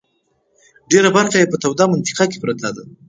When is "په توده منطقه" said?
1.51-2.25